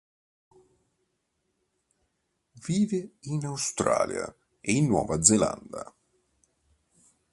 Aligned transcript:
Vive 2.65 3.17
in 3.19 3.45
Australia 3.45 4.35
e 4.59 4.71
in 4.73 4.87
Nuova 4.87 5.21
Zelanda. 5.21 5.93